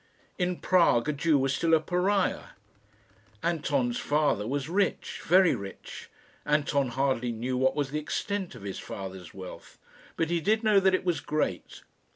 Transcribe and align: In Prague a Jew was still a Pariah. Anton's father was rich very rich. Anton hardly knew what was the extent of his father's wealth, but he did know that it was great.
In 0.39 0.57
Prague 0.61 1.09
a 1.09 1.13
Jew 1.13 1.37
was 1.37 1.53
still 1.53 1.75
a 1.75 1.79
Pariah. 1.79 2.53
Anton's 3.43 3.99
father 3.99 4.47
was 4.47 4.67
rich 4.67 5.21
very 5.23 5.53
rich. 5.53 6.09
Anton 6.43 6.87
hardly 6.87 7.31
knew 7.31 7.55
what 7.55 7.75
was 7.75 7.91
the 7.91 7.99
extent 7.99 8.55
of 8.55 8.63
his 8.63 8.79
father's 8.79 9.35
wealth, 9.35 9.77
but 10.17 10.31
he 10.31 10.41
did 10.41 10.63
know 10.63 10.79
that 10.79 10.95
it 10.95 11.05
was 11.05 11.19
great. 11.19 11.83